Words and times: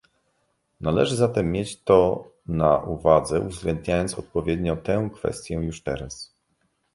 Należy 0.81 1.15
zatem 1.15 1.51
mieć 1.51 1.83
to 1.83 2.27
na 2.45 2.77
uwadze, 2.77 3.39
uwzględniając 3.39 4.13
odpowiednio 4.19 4.75
tę 4.75 5.09
kwestię 5.13 5.55
już 5.55 5.83
teraz 5.83 6.35